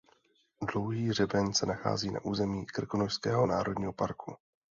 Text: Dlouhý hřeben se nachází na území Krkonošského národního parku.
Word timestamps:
Dlouhý 0.61 1.09
hřeben 1.09 1.53
se 1.53 1.65
nachází 1.65 2.11
na 2.11 2.19
území 2.25 2.65
Krkonošského 2.65 3.45
národního 3.47 3.93
parku. 3.93 4.35